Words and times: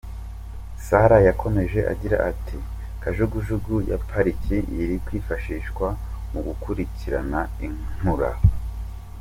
Sarah 0.85 1.21
yakomeje 1.27 1.79
agira 1.91 2.17
ati 2.31 2.57
“Kajugujugu 3.01 3.75
ya 3.89 3.97
pariki 4.09 4.57
iri 4.81 4.95
kwifashishwa 5.05 5.87
mu 6.31 6.39
gukurikirana 6.47 7.39
Inkura. 7.65 8.31